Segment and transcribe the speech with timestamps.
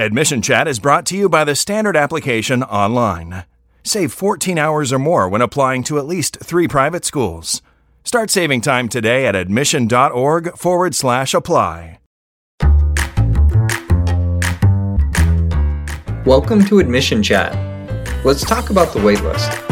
[0.00, 3.42] Admission Chat is brought to you by the Standard Application Online.
[3.82, 7.62] Save 14 hours or more when applying to at least three private schools.
[8.04, 11.98] Start saving time today at admission.org forward slash apply.
[16.24, 17.56] Welcome to Admission Chat.
[18.24, 19.67] Let's talk about the waitlist.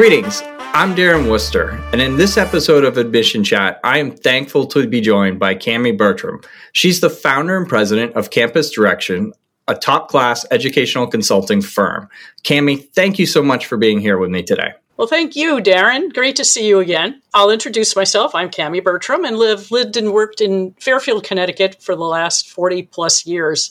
[0.00, 0.40] Greetings.
[0.56, 5.02] I'm Darren Worcester, and in this episode of Admission Chat, I am thankful to be
[5.02, 6.40] joined by Cammie Bertram.
[6.72, 9.34] She's the founder and president of Campus Direction,
[9.68, 12.08] a top class educational consulting firm.
[12.44, 14.72] Cammie, thank you so much for being here with me today.
[14.96, 16.14] Well, thank you, Darren.
[16.14, 17.20] Great to see you again.
[17.34, 18.34] I'll introduce myself.
[18.34, 22.84] I'm Cammie Bertram and live, lived and worked in Fairfield, Connecticut for the last 40
[22.84, 23.70] plus years.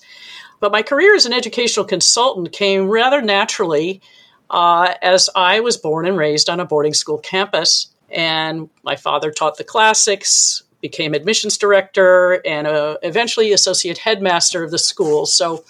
[0.60, 4.04] But my career as an educational consultant came rather naturally
[4.50, 7.88] uh, as I was born and raised on a boarding school campus.
[8.10, 14.72] And my father taught the classics, became admissions director, and uh, eventually associate headmaster of
[14.72, 15.26] the school.
[15.26, 15.64] So,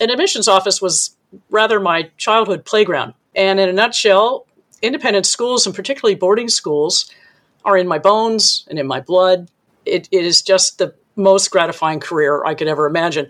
[0.00, 1.16] an admissions office was
[1.50, 3.14] rather my childhood playground.
[3.34, 4.46] And in a nutshell,
[4.82, 7.10] independent schools, and particularly boarding schools,
[7.64, 9.48] are in my bones and in my blood.
[9.86, 13.28] it, it is just the most gratifying career I could ever imagine.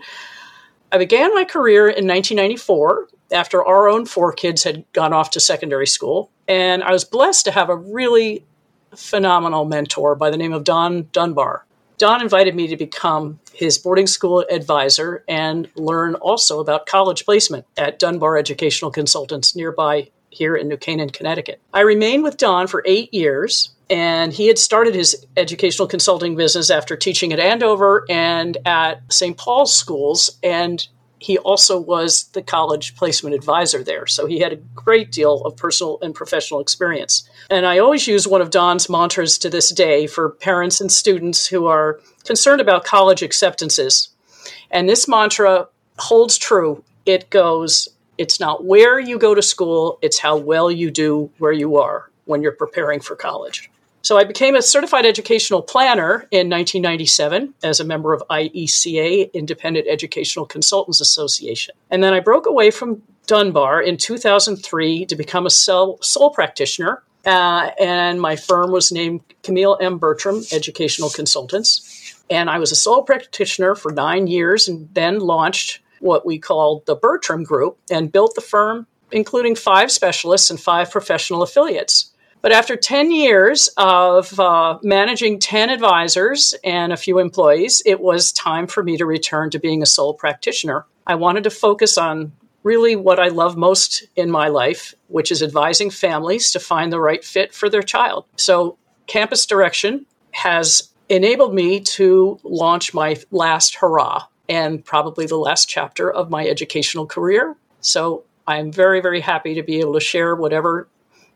[0.91, 5.39] I began my career in 1994 after our own four kids had gone off to
[5.39, 6.29] secondary school.
[6.47, 8.45] And I was blessed to have a really
[8.95, 11.65] phenomenal mentor by the name of Don Dunbar.
[11.97, 17.65] Don invited me to become his boarding school advisor and learn also about college placement
[17.77, 21.61] at Dunbar Educational Consultants nearby here in New Canaan, Connecticut.
[21.73, 26.69] I remained with Don for eight years, and he had started his educational consulting business
[26.69, 29.37] after teaching at Andover and at St.
[29.37, 30.37] Paul's schools.
[30.43, 30.85] And
[31.19, 34.05] he also was the college placement advisor there.
[34.07, 37.27] So he had a great deal of personal and professional experience.
[37.49, 41.47] And I always use one of Don's mantras to this day for parents and students
[41.47, 44.09] who are concerned about college acceptances.
[44.71, 45.67] And this mantra
[45.97, 46.83] holds true.
[47.05, 47.87] It goes,
[48.17, 52.09] it's not where you go to school, it's how well you do where you are
[52.25, 53.69] when you're preparing for college.
[54.05, 59.87] So I became a certified educational planner in 1997 as a member of IECA, Independent
[59.89, 61.73] Educational Consultants Association.
[61.89, 65.97] And then I broke away from Dunbar in 2003 to become a sole,
[66.35, 67.01] practitioner.
[67.25, 69.97] Uh, and my firm was named Camille M.
[69.97, 72.13] Bertram Educational Consultants.
[72.29, 76.85] And I was a sole practitioner for nine years and then launched what we called
[76.85, 82.11] the Bertram Group and built the firm, including five specialists and five professional affiliates.
[82.45, 88.31] But after 10 years of uh, managing 10 advisors and a few employees, it was
[88.31, 90.85] time for me to return to being a sole practitioner.
[91.07, 95.41] I wanted to focus on really what I love most in my life, which is
[95.41, 98.25] advising families to find the right fit for their child.
[98.35, 98.77] So,
[99.07, 106.13] Campus Direction has enabled me to launch my last hurrah and probably the last chapter
[106.13, 107.55] of my educational career.
[107.81, 110.87] So, I'm very, very happy to be able to share whatever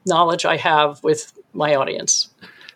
[0.09, 2.29] knowledge I have with my audience.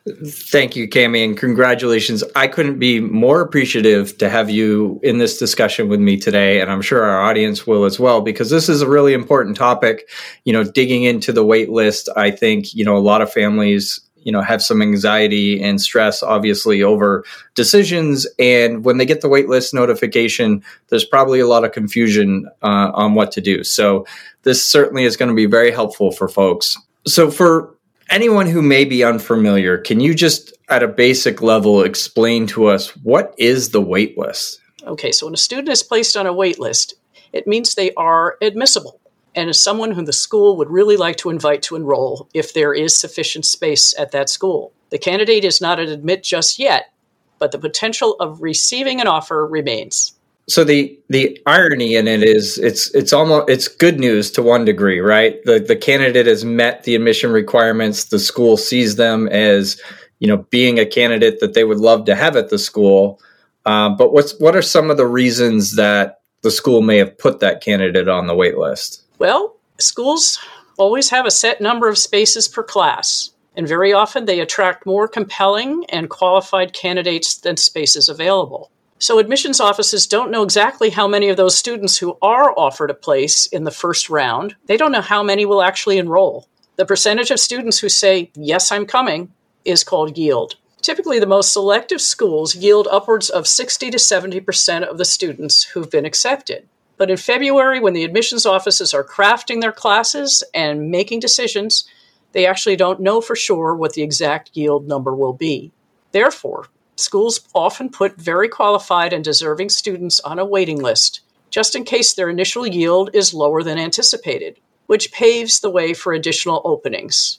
[0.05, 2.25] Thank you, Cammie, and congratulations.
[2.35, 6.69] I couldn't be more appreciative to have you in this discussion with me today, and
[6.69, 10.09] I'm sure our audience will as well, because this is a really important topic.
[10.43, 14.01] You know, digging into the wait list, I think, you know, a lot of families
[14.23, 19.27] you know have some anxiety and stress obviously over decisions and when they get the
[19.27, 24.05] waitlist notification there's probably a lot of confusion uh, on what to do so
[24.43, 27.75] this certainly is going to be very helpful for folks so, for
[28.09, 32.89] anyone who may be unfamiliar, can you just at a basic level explain to us
[32.97, 34.59] what is the wait list?
[34.85, 36.95] Okay, so when a student is placed on a wait list,
[37.31, 38.99] it means they are admissible
[39.35, 42.73] and is someone whom the school would really like to invite to enroll if there
[42.73, 44.73] is sufficient space at that school.
[44.89, 46.93] The candidate is not an admit just yet,
[47.39, 50.13] but the potential of receiving an offer remains
[50.47, 54.65] so the the irony in it is it's it's almost it's good news to one
[54.65, 55.43] degree right?
[55.45, 58.05] The the candidate has met the admission requirements.
[58.05, 59.81] The school sees them as
[60.19, 63.21] you know being a candidate that they would love to have at the school.
[63.65, 67.39] Um, but what's what are some of the reasons that the school may have put
[67.39, 69.03] that candidate on the wait list?
[69.19, 70.39] Well schools
[70.77, 75.07] always have a set number of spaces per class and very often they attract more
[75.07, 78.71] compelling and qualified candidates than spaces available
[79.03, 82.93] so admissions offices don't know exactly how many of those students who are offered a
[82.93, 86.47] place in the first round, they don't know how many will actually enroll.
[86.77, 89.33] The percentage of students who say, Yes, I'm coming,
[89.65, 90.55] is called yield.
[90.81, 95.91] Typically, the most selective schools yield upwards of 60 to 70% of the students who've
[95.91, 96.65] been accepted.
[96.95, 101.83] But in February, when the admissions offices are crafting their classes and making decisions,
[102.31, 105.73] they actually don't know for sure what the exact yield number will be.
[106.13, 111.21] Therefore, schools often put very qualified and deserving students on a waiting list
[111.53, 116.11] just in case their initial yield is lower than anticipated, which paves the way for
[116.11, 117.37] additional openings.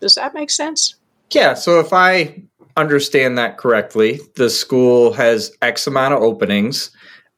[0.00, 0.96] Does that make sense?
[1.30, 1.54] Yeah.
[1.54, 2.42] So if I
[2.76, 6.90] understand that correctly, the school has X amount of openings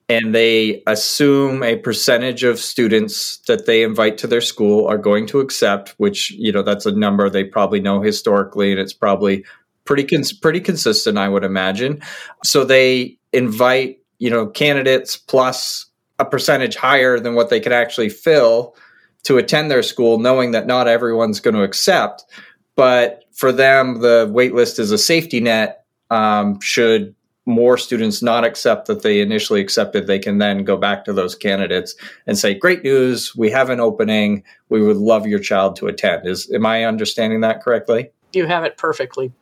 [0.09, 5.27] and they assume a percentage of students that they invite to their school are going
[5.27, 9.45] to accept which you know that's a number they probably know historically and it's probably
[9.85, 12.01] pretty cons- pretty consistent i would imagine
[12.43, 15.87] so they invite you know candidates plus
[16.19, 18.75] a percentage higher than what they could actually fill
[19.23, 22.25] to attend their school knowing that not everyone's going to accept
[22.77, 27.15] but for them the wait list is a safety net um, should
[27.47, 31.35] more students not accept that they initially accepted, they can then go back to those
[31.35, 31.95] candidates
[32.27, 33.35] and say, "Great news!
[33.37, 34.43] We have an opening.
[34.69, 38.11] We would love your child to attend." Is am I understanding that correctly?
[38.33, 39.33] You have it perfectly.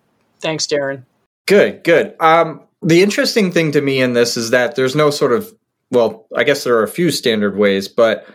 [0.43, 1.05] Thanks, Darren.
[1.47, 2.15] Good, good.
[2.21, 5.53] Um, the interesting thing to me in this is that there's no sort of
[5.91, 8.27] well, I guess there are a few standard ways, but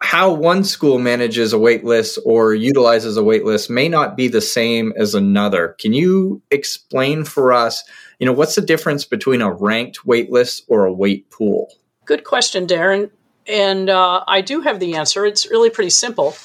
[0.00, 4.92] how one school manages a waitlist or utilizes a waitlist may not be the same
[4.96, 5.74] as another.
[5.80, 7.82] Can you explain for us?
[8.20, 11.72] you know, what's the difference between a ranked waitlist or a wait pool?
[12.04, 13.10] Good question, Darren.
[13.48, 15.24] And uh, I do have the answer.
[15.24, 16.36] It's really pretty simple.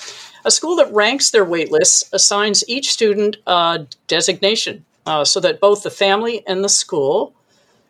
[0.46, 5.60] A school that ranks their wait lists assigns each student a designation uh, so that
[5.60, 7.34] both the family and the school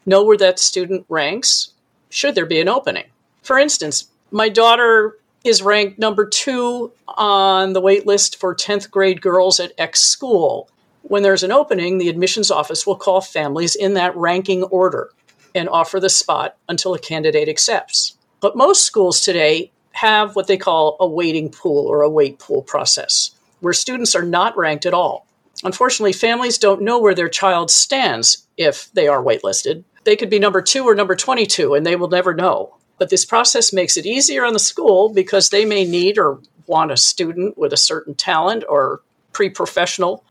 [0.06, 1.70] know where that student ranks
[2.10, 3.06] should there be an opening.
[3.42, 9.22] For instance, my daughter is ranked number two on the wait list for 10th grade
[9.22, 10.70] girls at X school.
[11.04, 15.12] When there's an opening, the admissions office will call families in that ranking order
[15.54, 18.18] and offer the spot until a candidate accepts.
[18.42, 22.62] But most schools today have what they call a waiting pool or a wait pool
[22.62, 23.32] process,
[23.62, 25.26] where students are not ranked at all.
[25.64, 29.84] Unfortunately, families don't know where their child stands if they are waitlisted.
[30.04, 32.76] They could be number two or number 22, and they will never know.
[32.98, 36.92] But this process makes it easier on the school because they may need or want
[36.92, 39.02] a student with a certain talent or
[39.34, 40.24] pre professional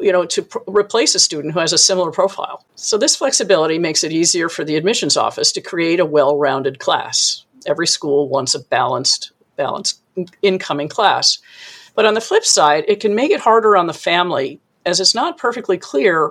[0.00, 2.64] you know, to pr- replace a student who has a similar profile.
[2.74, 7.44] So this flexibility makes it easier for the admissions office to create a well-rounded class.
[7.66, 10.00] Every school wants a balanced, balanced
[10.42, 11.38] incoming class.
[11.94, 15.14] But on the flip side, it can make it harder on the family as it's
[15.14, 16.30] not perfectly clear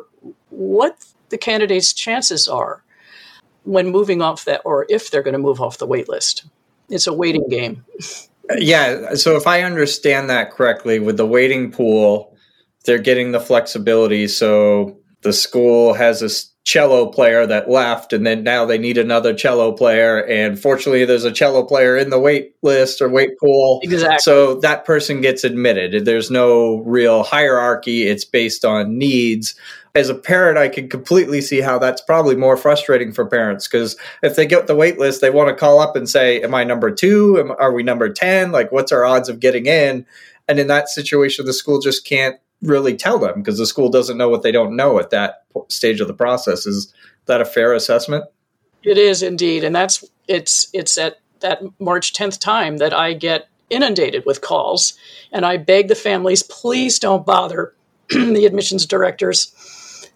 [0.49, 2.83] what the candidate's chances are
[3.63, 6.45] when moving off that or if they're going to move off the wait list.
[6.89, 7.85] It's a waiting game.
[8.49, 12.35] Uh, yeah, so if I understand that correctly with the waiting pool,
[12.85, 14.27] they're getting the flexibility.
[14.27, 16.29] So the school has a
[16.63, 20.23] cello player that left, and then now they need another cello player.
[20.25, 23.79] And fortunately, there's a cello player in the wait list or wait pool.
[23.83, 24.19] Exactly.
[24.19, 26.05] So that person gets admitted.
[26.05, 29.55] There's no real hierarchy, it's based on needs.
[29.93, 33.97] As a parent, I can completely see how that's probably more frustrating for parents because
[34.23, 36.63] if they get the wait list, they want to call up and say, Am I
[36.63, 37.37] number two?
[37.39, 38.53] Am, are we number 10?
[38.53, 40.05] Like, what's our odds of getting in?
[40.47, 44.17] And in that situation, the school just can't really tell them because the school doesn't
[44.17, 46.65] know what they don't know at that stage of the process.
[46.65, 46.93] Is
[47.25, 48.25] that a fair assessment?
[48.83, 53.47] It is indeed, and that's it's it's at that March 10th time that I get
[53.69, 54.93] inundated with calls,
[55.31, 57.73] and I beg the families, please don't bother
[58.09, 59.53] the admissions directors.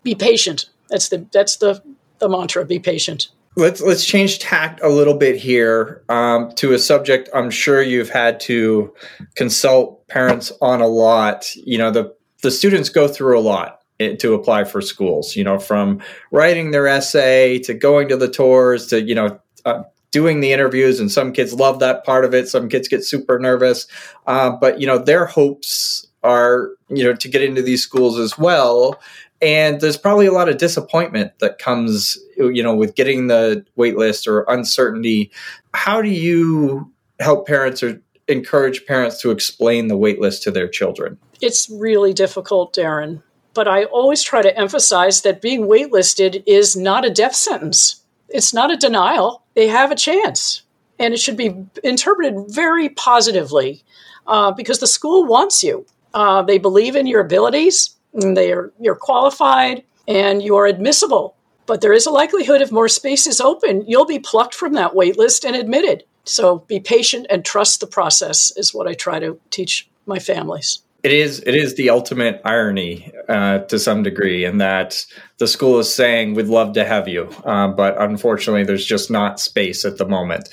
[0.03, 0.69] Be patient.
[0.89, 1.81] That's the that's the
[2.19, 2.65] the mantra.
[2.65, 3.29] Be patient.
[3.57, 8.09] Let's let's change tact a little bit here um, to a subject I'm sure you've
[8.09, 8.93] had to
[9.35, 11.55] consult parents on a lot.
[11.55, 12.13] You know the
[12.45, 16.87] the students go through a lot to apply for schools you know from writing their
[16.87, 19.83] essay to going to the tours to you know uh,
[20.15, 23.37] doing the interviews and some kids love that part of it some kids get super
[23.37, 23.85] nervous.
[24.27, 28.37] Uh, but you know their hopes are you know to get into these schools as
[28.37, 28.97] well.
[29.41, 33.97] And there's probably a lot of disappointment that comes you know with getting the wait
[33.97, 35.31] list or uncertainty.
[35.73, 41.17] How do you help parents or encourage parents to explain the waitlist to their children
[41.41, 43.21] it's really difficult, Darren.
[43.53, 48.01] But I always try to emphasize that being waitlisted is not a death sentence.
[48.29, 49.43] It's not a denial.
[49.53, 50.63] They have a chance.
[50.99, 53.83] And it should be interpreted very positively
[54.27, 55.85] uh, because the school wants you.
[56.13, 61.35] Uh, they believe in your abilities, they are, you're qualified, and you are admissible.
[61.65, 64.93] But there is a likelihood if more space is open, you'll be plucked from that
[64.93, 66.05] waitlist and admitted.
[66.25, 70.83] So be patient and trust the process, is what I try to teach my families
[71.05, 75.05] it is it is the ultimate irony uh, to some degree in that
[75.37, 79.39] the school is saying we'd love to have you, uh, but unfortunately there's just not
[79.39, 80.49] space at the moment.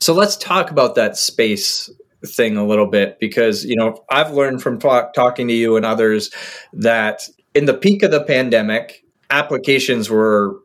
[0.00, 1.88] So let's talk about that space
[2.26, 5.86] thing a little bit because you know I've learned from talk, talking to you and
[5.86, 6.32] others
[6.72, 10.58] that in the peak of the pandemic, applications were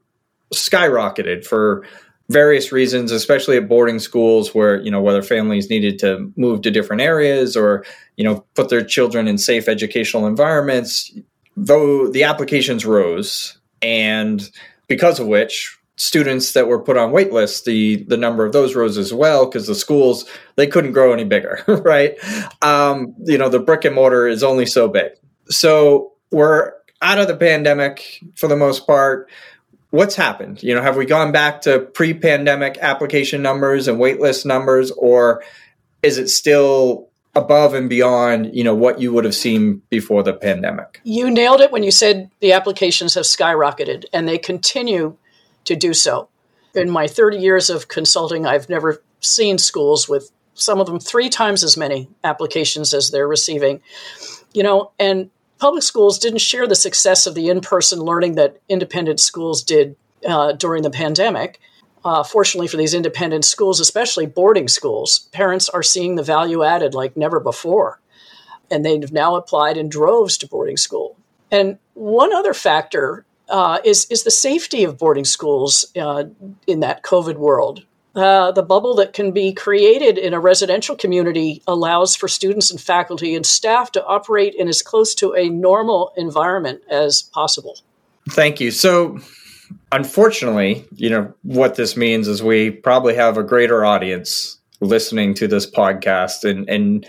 [0.51, 1.86] skyrocketed for
[2.29, 6.72] various reasons, especially at boarding schools where, you know, whether families needed to move to
[6.72, 7.86] different areas or,
[8.17, 11.12] you know, put their children in safe educational environments,
[11.55, 13.58] though the applications rose.
[13.82, 14.50] And
[14.88, 18.75] because of which, students that were put on wait lists, the the number of those
[18.75, 22.17] rose as well because the schools they couldn't grow any bigger, right?
[22.62, 25.12] Um, you know, the brick and mortar is only so big.
[25.50, 29.29] So we're out of the pandemic for the most part
[29.96, 30.62] what's happened?
[30.62, 35.44] You know, have we gone back to pre-pandemic application numbers and waitlist numbers, or
[36.04, 40.34] is it still above and beyond, you know, what you would have seen before the
[40.34, 41.02] pandemic?
[41.04, 45.18] You nailed it when you said the applications have skyrocketed, and they continue
[45.66, 46.30] to do so.
[46.74, 51.30] In my 30 years of consulting, I've never seen schools with some of them three
[51.30, 53.82] times as many applications as they're receiving.
[54.54, 58.60] You know, and public schools didn't share the success of the in person learning that
[58.70, 59.96] independent schools did
[60.28, 61.60] uh, during the pandemic.
[62.04, 66.94] Uh, fortunately for these independent schools, especially boarding schools, parents are seeing the value added
[66.94, 68.00] like never before.
[68.70, 71.18] And they've now applied in droves to boarding school.
[71.52, 76.26] And one other factor uh, is, is the safety of boarding schools uh,
[76.68, 77.86] in that COVID world.
[78.16, 82.80] Uh, the bubble that can be created in a residential community allows for students and
[82.80, 87.78] faculty and staff to operate in as close to a normal environment as possible.
[88.30, 88.72] Thank you.
[88.72, 89.20] So,
[89.92, 95.48] unfortunately, you know, what this means is we probably have a greater audience listening to
[95.48, 97.06] this podcast and, and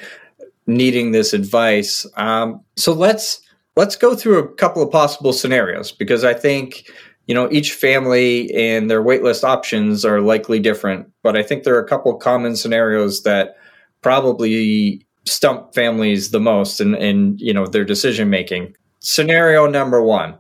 [0.67, 2.07] needing this advice.
[2.17, 3.41] Um, so let's
[3.77, 6.91] let's go through a couple of possible scenarios because I think
[7.27, 11.75] you know each family and their waitlist options are likely different but i think there
[11.75, 13.57] are a couple common scenarios that
[14.03, 18.75] probably stump families the most in, in you know their decision making.
[19.01, 20.37] Scenario number one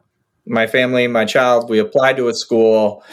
[0.47, 3.05] my family my child we applied to a school.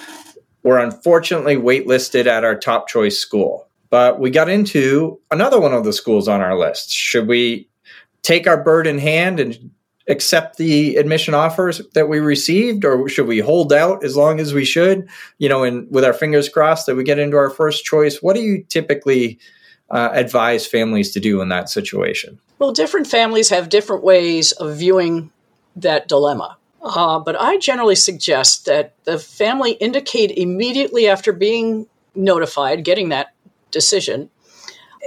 [0.62, 5.84] We're unfortunately waitlisted at our top choice school but we got into another one of
[5.84, 6.92] the schools on our list.
[6.92, 7.70] Should we
[8.24, 9.70] take our bird in hand and
[10.08, 14.54] accept the admission offers that we received or should we hold out as long as
[14.54, 15.08] we should
[15.38, 18.22] you know and with our fingers crossed that we get into our first choice?
[18.22, 19.40] What do you typically
[19.90, 22.40] uh, advise families to do in that situation?
[22.60, 25.32] Well different families have different ways of viewing
[25.76, 26.58] that dilemma.
[26.82, 33.34] Uh, but i generally suggest that the family indicate immediately after being notified getting that
[33.72, 34.30] decision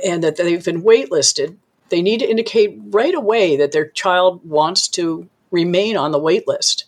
[0.05, 1.57] and that they've been waitlisted
[1.89, 6.47] they need to indicate right away that their child wants to remain on the wait
[6.49, 6.85] list.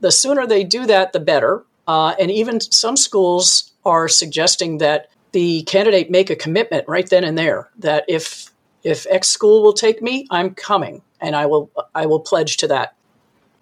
[0.00, 1.64] The sooner they do that, the better.
[1.86, 7.24] Uh, and even some schools are suggesting that the candidate make a commitment right then
[7.24, 8.50] and there that if
[8.82, 12.68] if X school will take me, I'm coming, and I will I will pledge to
[12.68, 12.94] that.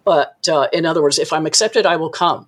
[0.05, 2.47] But uh, in other words, if I'm accepted, I will come.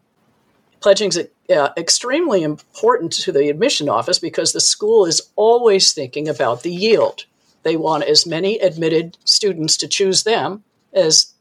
[0.80, 6.28] Pledging is uh, extremely important to the admission office because the school is always thinking
[6.28, 7.26] about the yield.
[7.64, 10.64] They want as many admitted students to choose them
[10.94, 11.34] as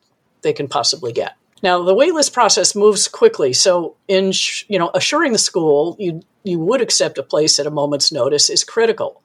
[0.43, 1.37] they can possibly get.
[1.63, 4.33] Now, the waitlist process moves quickly, so in
[4.69, 8.49] you know assuring the school you you would accept a place at a moment's notice
[8.49, 9.23] is critical.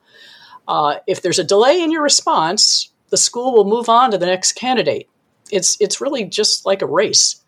[0.68, 4.26] Uh, if there's a delay in your response, the school will move on to the
[4.26, 5.08] next candidate.
[5.52, 7.42] It's it's really just like a race.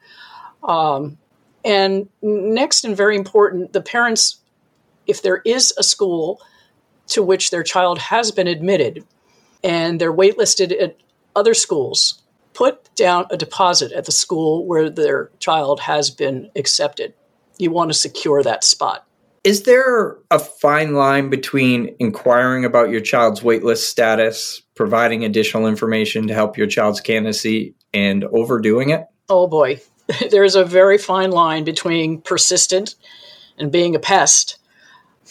[0.63, 1.18] Um,
[1.66, 4.38] and next, and very important, the parents,
[5.06, 6.42] if there is a school
[7.08, 9.06] to which their child has been admitted,
[9.64, 10.98] and they're waitlisted at
[11.36, 12.22] other schools,
[12.54, 17.14] put down a deposit at the school where their child has been accepted.
[17.58, 19.08] You want to secure that spot.
[19.44, 26.28] Is there a fine line between inquiring about your child's waitlist status, providing additional information
[26.28, 29.06] to help your child's candidacy, and overdoing it?
[29.30, 29.80] Oh boy,
[30.32, 32.96] there's a very fine line between persistent
[33.58, 34.58] and being a pest.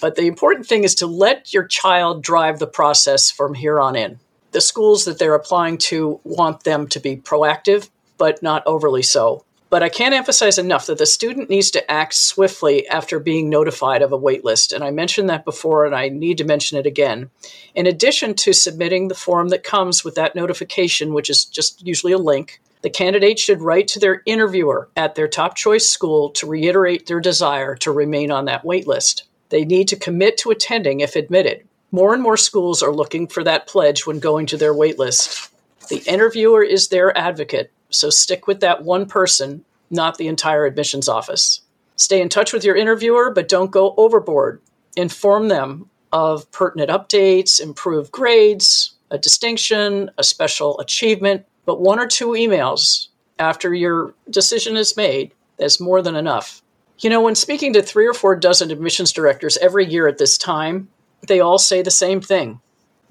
[0.01, 3.97] But the important thing is to let your child drive the process from here on
[3.97, 4.19] in.
[4.53, 9.45] The schools that they're applying to want them to be proactive, but not overly so.
[9.69, 14.01] But I can't emphasize enough that the student needs to act swiftly after being notified
[14.01, 14.73] of a waitlist.
[14.73, 17.31] And I mentioned that before, and I need to mention it again.
[17.75, 22.13] In addition to submitting the form that comes with that notification, which is just usually
[22.13, 26.47] a link, the candidate should write to their interviewer at their top choice school to
[26.47, 29.23] reiterate their desire to remain on that waitlist.
[29.49, 31.67] They need to commit to attending if admitted.
[31.93, 35.51] More and more schools are looking for that pledge when going to their waitlist.
[35.89, 41.09] The interviewer is their advocate, so stick with that one person, not the entire admissions
[41.09, 41.61] office.
[41.95, 44.61] Stay in touch with your interviewer, but don't go overboard.
[44.97, 52.07] Inform them of pertinent updates, improved grades, a distinction, a special achievement, but one or
[52.07, 56.63] two emails after your decision is made, that's more than enough.
[56.99, 60.39] You know, when speaking to three or four dozen admissions directors every year at this
[60.39, 60.89] time,
[61.27, 62.61] they all say the same thing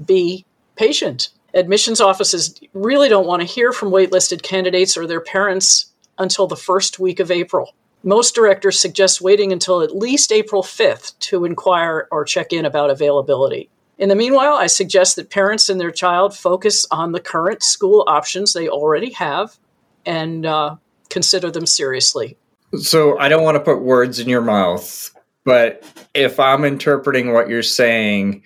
[0.03, 1.29] be patient.
[1.53, 5.85] Admissions offices really don't want to hear from waitlisted candidates or their parents
[6.17, 7.73] until the first week of April.
[8.03, 12.89] Most directors suggest waiting until at least April 5th to inquire or check in about
[12.89, 13.69] availability.
[13.97, 18.03] In the meanwhile, I suggest that parents and their child focus on the current school
[18.07, 19.57] options they already have
[20.05, 20.75] and uh,
[21.09, 22.37] consider them seriously.
[22.77, 25.13] So I don't want to put words in your mouth,
[25.43, 28.43] but if I'm interpreting what you're saying,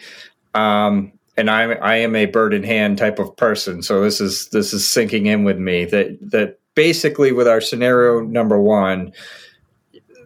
[0.54, 4.50] um, and I'm I am a bird in hand type of person, so this is
[4.50, 9.12] this is sinking in with me that that basically with our scenario number one,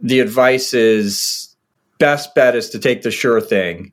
[0.02, 1.56] the advice is
[2.00, 3.92] best bet is to take the sure thing.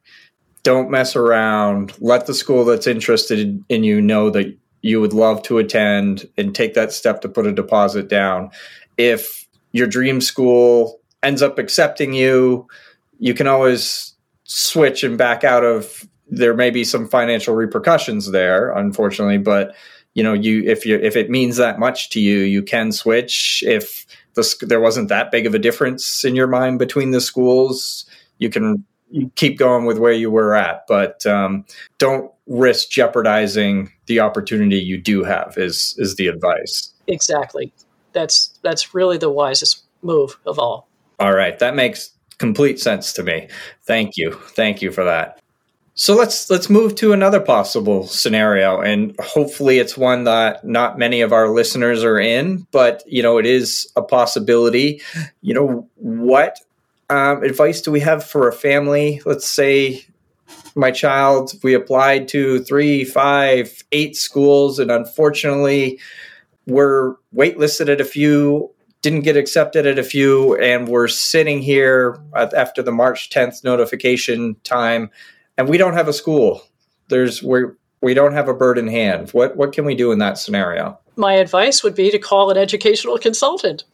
[0.62, 1.92] Don't mess around.
[2.00, 6.54] Let the school that's interested in you know that you would love to attend and
[6.54, 8.50] take that step to put a deposit down.
[8.96, 9.39] If
[9.72, 12.66] your dream school ends up accepting you,
[13.18, 18.72] you can always switch and back out of there may be some financial repercussions there
[18.72, 19.74] unfortunately but
[20.14, 23.62] you know you if you if it means that much to you you can switch.
[23.66, 28.06] If the, there wasn't that big of a difference in your mind between the schools
[28.38, 28.84] you can
[29.34, 31.64] keep going with where you were at but um,
[31.98, 36.92] don't risk jeopardizing the opportunity you do have is is the advice.
[37.06, 37.72] Exactly
[38.12, 40.88] that's that's really the wisest move of all.
[41.18, 41.58] All right.
[41.58, 43.48] That makes complete sense to me.
[43.82, 44.32] Thank you.
[44.32, 45.40] Thank you for that.
[45.94, 51.20] So let's let's move to another possible scenario, and hopefully it's one that not many
[51.20, 55.02] of our listeners are in, but you know it is a possibility.
[55.42, 56.58] You know what
[57.10, 59.20] um, advice do we have for a family?
[59.26, 60.06] Let's say
[60.74, 65.98] my child we applied to three, five, eight schools, and unfortunately
[66.70, 68.70] we're waitlisted at a few
[69.02, 74.56] didn't get accepted at a few and we're sitting here after the March 10th notification
[74.62, 75.10] time
[75.56, 76.62] and we don't have a school.
[77.08, 77.64] There's we
[78.02, 79.30] we don't have a bird in hand.
[79.30, 80.98] What what can we do in that scenario?
[81.16, 83.84] My advice would be to call an educational consultant.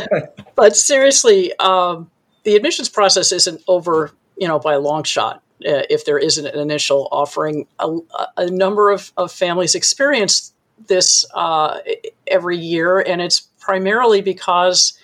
[0.54, 2.10] but seriously, um,
[2.44, 5.42] the admissions process isn't over, you know, by a long shot.
[5.66, 7.96] Uh, if there isn't an initial offering, a,
[8.36, 10.52] a number of, of, families experience
[10.86, 11.78] this uh,
[12.26, 14.98] every year, and it's primarily because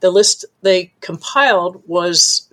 [0.00, 2.52] the list they compiled was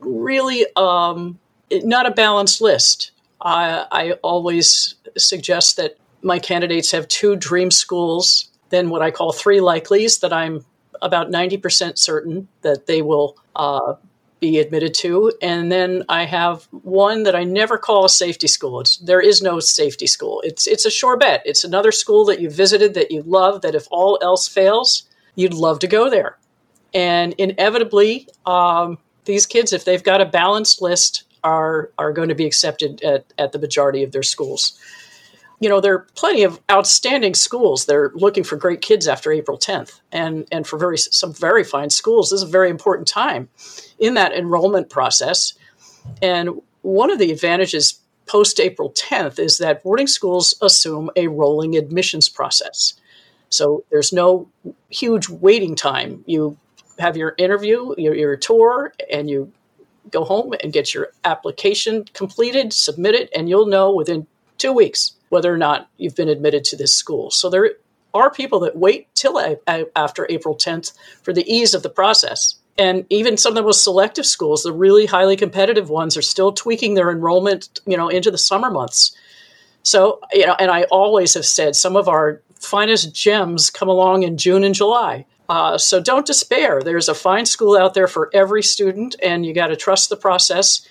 [0.00, 1.38] really um,
[1.70, 3.12] not a balanced list.
[3.40, 9.32] I, I always suggest that my candidates have two dream schools, then what I call
[9.32, 10.64] three likelies that I'm
[11.00, 13.94] about 90% certain that they will uh,
[14.42, 15.32] be admitted to.
[15.40, 18.80] And then I have one that I never call a safety school.
[18.80, 20.42] It's, there is no safety school.
[20.44, 21.42] It's, it's a sure bet.
[21.46, 25.04] It's another school that you visited that you love, that if all else fails,
[25.36, 26.38] you'd love to go there.
[26.92, 32.34] And inevitably, um, these kids, if they've got a balanced list, are are going to
[32.34, 34.78] be accepted at, at the majority of their schools.
[35.62, 37.86] You know, there are plenty of outstanding schools.
[37.86, 41.88] They're looking for great kids after April 10th, and and for very some very fine
[41.88, 43.48] schools, this is a very important time
[44.00, 45.52] in that enrollment process.
[46.20, 51.76] And one of the advantages post April 10th is that boarding schools assume a rolling
[51.76, 52.94] admissions process.
[53.48, 54.48] So there's no
[54.88, 56.24] huge waiting time.
[56.26, 56.56] You
[56.98, 59.52] have your interview, your, your tour, and you
[60.10, 64.26] go home and get your application completed, submit it, and you'll know within
[64.58, 67.30] two weeks whether or not you've been admitted to this school.
[67.30, 67.70] So there
[68.12, 70.92] are people that wait till a, a, after April 10th
[71.22, 72.56] for the ease of the process.
[72.76, 76.52] And even some of the most selective schools, the really highly competitive ones, are still
[76.52, 79.16] tweaking their enrollment, you know, into the summer months.
[79.82, 84.24] So, you know, and I always have said some of our finest gems come along
[84.24, 85.24] in June and July.
[85.48, 86.82] Uh, so don't despair.
[86.82, 90.16] There's a fine school out there for every student, and you got to trust the
[90.16, 90.86] process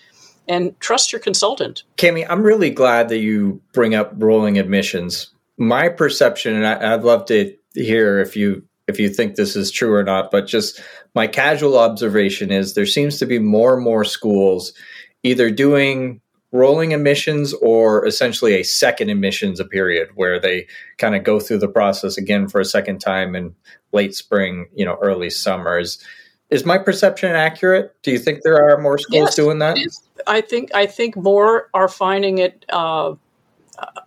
[0.52, 1.84] and trust your consultant.
[1.96, 5.32] Cammie, I'm really glad that you bring up rolling admissions.
[5.58, 9.72] My perception, and I, I'd love to hear if you if you think this is
[9.72, 10.82] true or not, but just
[11.16, 14.74] my casual observation is there seems to be more and more schools
[15.24, 16.20] either doing
[16.52, 21.68] rolling admissions or essentially a second admissions period where they kind of go through the
[21.70, 23.56] process again for a second time in
[23.94, 26.04] late spring, you know, early summers.
[26.52, 27.96] Is my perception accurate?
[28.04, 29.78] Do you think there are more schools yes, doing that?
[30.28, 33.16] I think I think more are finding it uh,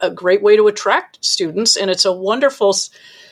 [0.01, 2.77] a great way to attract students, and it's a wonderful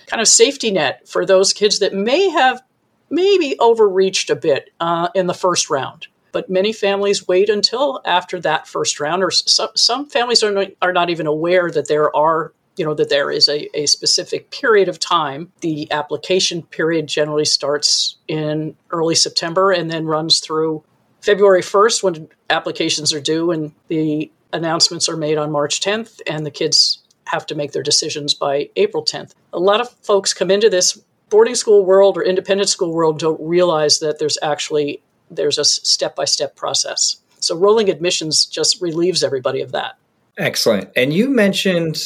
[0.07, 2.63] kind of safety net for those kids that may have
[3.11, 6.07] maybe overreached a bit uh, in the first round.
[6.33, 10.69] But many families wait until after that first round, or some, some families are not,
[10.81, 14.51] are not even aware that there are you know that there is a, a specific
[14.51, 15.53] period of time.
[15.61, 20.83] The application period generally starts in early september and then runs through
[21.21, 26.45] february 1st when applications are due and the announcements are made on march 10th and
[26.45, 30.51] the kids have to make their decisions by april 10th a lot of folks come
[30.51, 35.59] into this boarding school world or independent school world don't realize that there's actually there's
[35.59, 37.17] a step-by-step process.
[37.41, 39.97] So rolling admissions just relieves everybody of that.
[40.39, 40.91] Excellent.
[40.95, 41.99] And you mentioned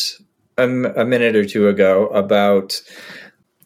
[0.59, 2.81] a, a minute or two ago about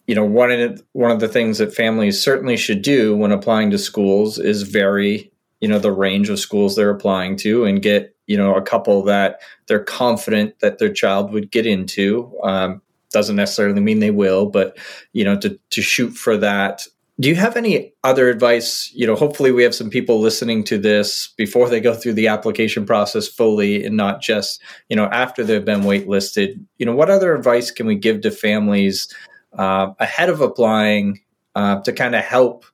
[0.07, 3.71] you know one of one of the things that families certainly should do when applying
[3.71, 8.15] to schools is vary you know the range of schools they're applying to and get
[8.27, 12.33] you know a couple that they're confident that their child would get into.
[12.43, 14.77] Um, doesn't necessarily mean they will but
[15.11, 16.87] you know to to shoot for that
[17.21, 18.91] do you have any other advice?
[18.93, 22.27] You know hopefully we have some people listening to this before they go through the
[22.27, 26.59] application process fully and not just you know after they've been waitlisted.
[26.79, 29.07] You know what other advice can we give to families
[29.57, 31.21] uh, ahead of applying
[31.55, 32.65] uh, to kind of help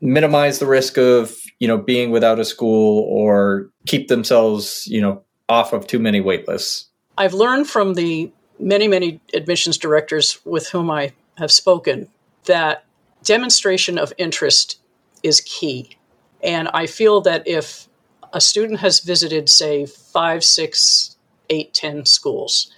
[0.00, 5.22] minimize the risk of you know being without a school or keep themselves you know
[5.48, 6.84] off of too many waitlists?
[7.18, 12.06] I've learned from the many many admissions directors with whom i have spoken
[12.44, 12.84] that
[13.24, 14.80] demonstration of interest
[15.22, 15.96] is key.
[16.42, 17.88] And I feel that if
[18.32, 21.16] a student has visited, say, five, six,
[21.50, 22.72] eight, ten schools,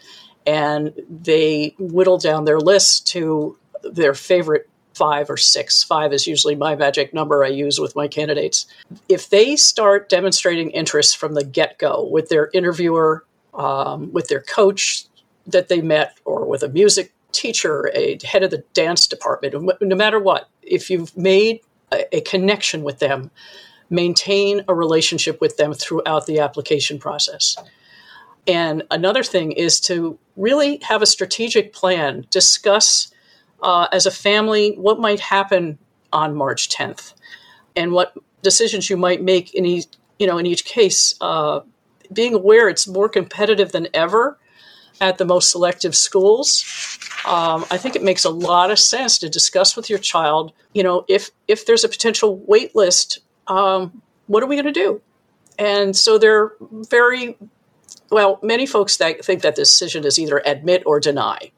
[0.47, 6.55] and they whittle down their list to their favorite five or six, five is usually
[6.55, 8.67] my magic number I use with my candidates.
[9.09, 14.43] If they start demonstrating interest from the get go with their interviewer, um, with their
[14.43, 15.07] coach
[15.47, 19.97] that they met, or with a music teacher, a head of the dance department, no
[19.97, 21.61] matter what, if you've made
[21.93, 23.31] a, a connection with them,
[23.91, 27.57] maintain a relationship with them throughout the application process.
[28.47, 33.13] And another thing is to really have a strategic plan, discuss
[33.63, 35.79] uh, as a family what might happen
[36.13, 37.15] on March 10th
[37.77, 39.87] and what decisions you might make in each,
[40.19, 41.15] you know, in each case.
[41.21, 41.61] Uh,
[42.13, 44.39] being aware it's more competitive than ever
[45.01, 46.65] at the most selective schools.
[47.27, 50.53] Um, I think it makes a lot of sense to discuss with your child.
[50.73, 54.73] You know, if if there's a potential wait list, um, what are we going to
[54.73, 55.01] do?
[55.59, 57.37] And so they're very
[58.11, 58.39] well.
[58.43, 61.51] Many folks that think that the decision is either admit or deny,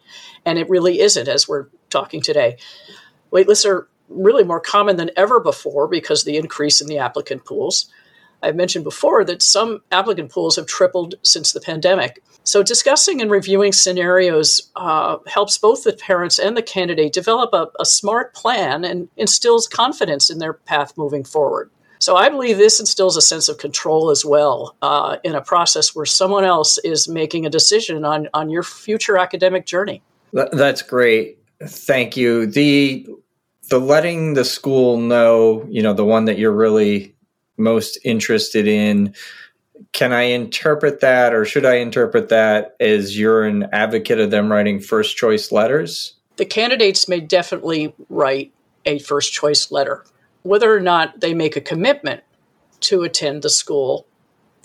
[0.44, 1.29] and it really isn't.
[1.29, 2.59] As we're talking today,
[3.33, 7.87] waitlists are really more common than ever before because the increase in the applicant pools.
[8.46, 12.22] I've mentioned before that some applicant pools have tripled since the pandemic.
[12.44, 17.66] So, discussing and reviewing scenarios uh, helps both the parents and the candidate develop a,
[17.80, 21.70] a smart plan and instills confidence in their path moving forward.
[21.98, 25.92] So, I believe this instills a sense of control as well uh, in a process
[25.92, 30.02] where someone else is making a decision on, on your future academic journey.
[30.32, 31.38] That's great.
[31.61, 32.46] Thank you.
[32.46, 33.09] The
[33.68, 37.15] the letting the school know, you know, the one that you're really
[37.56, 39.14] most interested in
[39.92, 44.50] can I interpret that or should I interpret that as you're an advocate of them
[44.50, 46.14] writing first choice letters?
[46.36, 48.52] The candidates may definitely write
[48.84, 50.04] a first choice letter.
[50.42, 52.22] Whether or not they make a commitment
[52.80, 54.06] to attend the school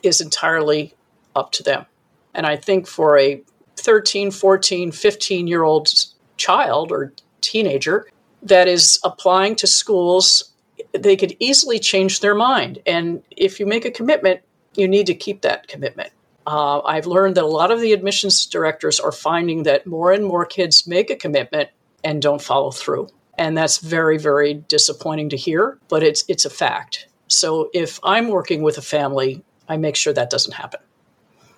[0.04, 0.94] is entirely
[1.36, 1.86] up to them.
[2.34, 3.42] And I think for a
[3.78, 5.90] 13, 14, 15 year old
[6.38, 8.08] child or teenager
[8.44, 10.51] that is applying to schools,
[10.94, 12.80] they could easily change their mind.
[12.86, 14.42] And if you make a commitment,
[14.76, 16.12] you need to keep that commitment.
[16.48, 20.26] Uh, I've learned that a lot of the admissions directors are finding that more and
[20.26, 21.70] more kids make a commitment
[22.04, 23.10] and don't follow through.
[23.38, 27.08] And that's very, very disappointing to hear, but it's it's a fact.
[27.28, 30.82] So if I'm working with a family, I make sure that doesn't happen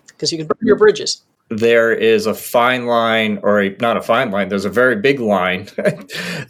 [0.08, 1.24] because you can burn your bridges.
[1.50, 5.20] There is a fine line, or a, not a fine line, there's a very big
[5.20, 5.66] line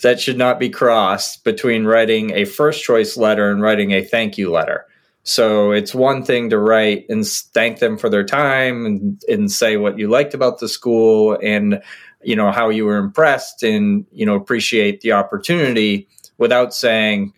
[0.01, 4.37] that should not be crossed between writing a first choice letter and writing a thank
[4.37, 4.85] you letter.
[5.23, 9.77] So it's one thing to write and thank them for their time and, and say
[9.77, 11.81] what you liked about the school and
[12.21, 17.33] you know how you were impressed and you know appreciate the opportunity without saying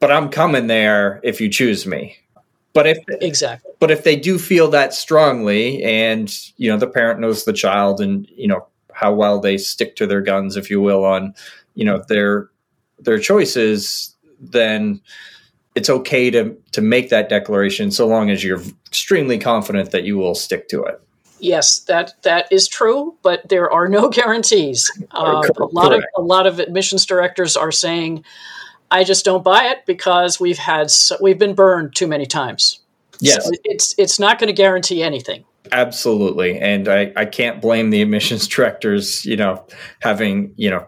[0.00, 2.16] but I'm coming there if you choose me.
[2.72, 7.18] But if exactly, but if they do feel that strongly, and you know the parent
[7.20, 10.80] knows the child, and you know how well they stick to their guns, if you
[10.80, 11.34] will, on
[11.74, 12.48] you know their
[13.00, 15.00] their choices, then
[15.74, 20.16] it's okay to to make that declaration so long as you're extremely confident that you
[20.16, 21.00] will stick to it.
[21.40, 24.90] Yes, that that is true, but there are no guarantees.
[25.10, 28.24] Uh, a lot of a lot of admissions directors are saying,
[28.90, 32.80] I just don't buy it because we've had so, we've been burned too many times.
[33.20, 35.44] Yes, so it's it's not going to guarantee anything.
[35.72, 39.24] Absolutely, and I I can't blame the emissions directors.
[39.24, 39.64] You know,
[40.00, 40.86] having you know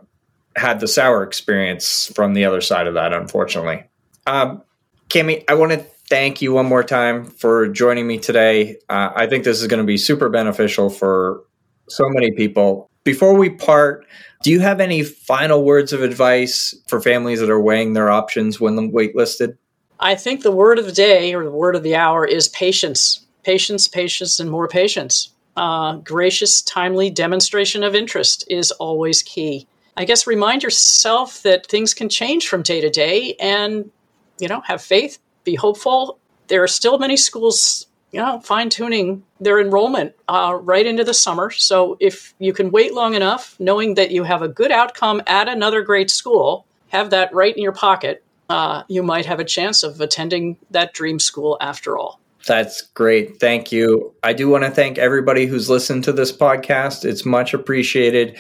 [0.56, 3.84] had the sour experience from the other side of that, unfortunately.
[4.26, 4.62] Um,
[5.08, 8.76] Cammie, I want to thank you one more time for joining me today.
[8.88, 11.42] Uh, I think this is going to be super beneficial for
[11.88, 12.90] so many people.
[13.04, 14.06] Before we part,
[14.42, 18.60] do you have any final words of advice for families that are weighing their options
[18.60, 19.56] when waitlisted?
[20.00, 23.24] I think the word of the day or the word of the hour is patience.
[23.44, 25.30] Patience, patience, and more patience.
[25.56, 29.66] Uh, gracious, timely demonstration of interest is always key.
[29.96, 33.90] I guess remind yourself that things can change from day to day and,
[34.38, 36.18] you know, have faith, be hopeful.
[36.48, 41.14] There are still many schools, you know, fine tuning their enrollment uh, right into the
[41.14, 41.50] summer.
[41.50, 45.48] So if you can wait long enough, knowing that you have a good outcome at
[45.48, 49.82] another great school, have that right in your pocket, uh, you might have a chance
[49.82, 52.20] of attending that dream school after all.
[52.46, 53.38] That's great.
[53.40, 54.12] Thank you.
[54.22, 57.04] I do want to thank everybody who's listened to this podcast.
[57.04, 58.36] It's much appreciated.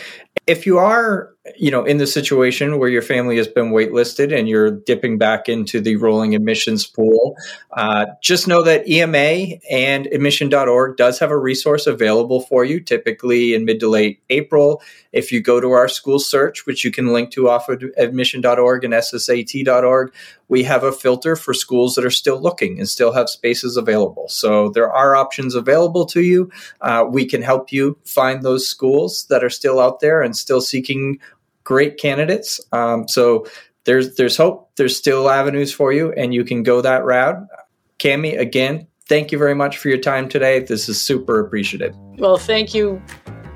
[0.46, 4.48] If you are, you know, in the situation where your family has been waitlisted and
[4.48, 7.36] you're dipping back into the rolling admissions pool,
[7.72, 13.54] uh, just know that EMA and admission.org does have a resource available for you, typically
[13.54, 14.80] in mid to late April.
[15.12, 18.84] If you go to our school search, which you can link to off of admission.org
[18.84, 20.12] and ssat.org,
[20.48, 24.28] we have a filter for schools that are still looking and still have spaces available.
[24.28, 26.50] So there are options available to you.
[26.80, 30.60] Uh, we can help you find those schools that are still out there and still
[30.60, 31.18] seeking
[31.64, 32.60] great candidates.
[32.72, 33.46] Um, so
[33.84, 34.70] there's there's hope.
[34.76, 37.46] There's still avenues for you, and you can go that route.
[37.98, 40.60] Cammie, again, thank you very much for your time today.
[40.60, 41.94] This is super appreciative.
[42.18, 43.02] Well, thank you,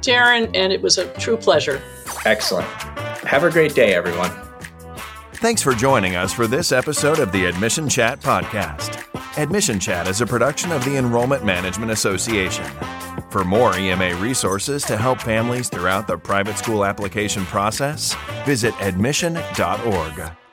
[0.00, 1.80] Darren, and it was a true pleasure.
[2.24, 2.68] Excellent.
[3.24, 4.30] Have a great day, everyone.
[5.34, 9.05] Thanks for joining us for this episode of the Admission Chat podcast.
[9.38, 12.64] Admission Chat is a production of the Enrollment Management Association.
[13.28, 20.45] For more EMA resources to help families throughout the private school application process, visit admission.org.